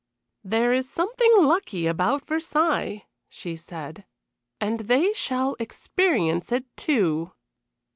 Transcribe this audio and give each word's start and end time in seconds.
"There 0.43 0.73
is 0.73 0.89
something 0.89 1.31
lucky 1.43 1.85
about 1.85 2.25
Versailles," 2.25 3.05
she 3.29 3.55
said, 3.55 4.03
"and 4.59 4.79
they 4.79 5.13
shall 5.13 5.55
experience 5.59 6.51
it, 6.51 6.65
too!" 6.75 7.33